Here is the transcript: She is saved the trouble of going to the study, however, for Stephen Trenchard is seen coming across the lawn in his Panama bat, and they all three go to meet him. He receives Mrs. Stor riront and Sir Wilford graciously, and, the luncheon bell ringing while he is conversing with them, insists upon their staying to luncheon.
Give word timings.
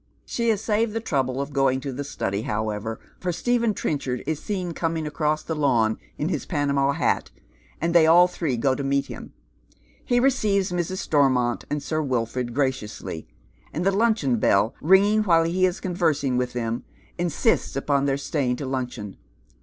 She 0.25 0.49
is 0.49 0.63
saved 0.63 0.93
the 0.93 0.99
trouble 0.99 1.39
of 1.39 1.53
going 1.53 1.79
to 1.81 1.93
the 1.93 2.03
study, 2.03 2.41
however, 2.41 2.99
for 3.19 3.31
Stephen 3.31 3.75
Trenchard 3.75 4.23
is 4.25 4.41
seen 4.41 4.71
coming 4.71 5.05
across 5.05 5.43
the 5.43 5.55
lawn 5.55 5.99
in 6.17 6.29
his 6.29 6.47
Panama 6.47 6.93
bat, 6.97 7.29
and 7.79 7.93
they 7.93 8.07
all 8.07 8.27
three 8.27 8.57
go 8.57 8.73
to 8.73 8.83
meet 8.83 9.05
him. 9.05 9.31
He 10.03 10.19
receives 10.19 10.71
Mrs. 10.71 10.97
Stor 10.97 11.29
riront 11.29 11.65
and 11.69 11.83
Sir 11.83 12.01
Wilford 12.01 12.55
graciously, 12.55 13.27
and, 13.71 13.85
the 13.85 13.91
luncheon 13.91 14.37
bell 14.37 14.73
ringing 14.81 15.21
while 15.21 15.43
he 15.43 15.67
is 15.67 15.79
conversing 15.79 16.35
with 16.35 16.53
them, 16.53 16.83
insists 17.19 17.75
upon 17.75 18.05
their 18.05 18.17
staying 18.17 18.55
to 18.55 18.65
luncheon. 18.65 19.17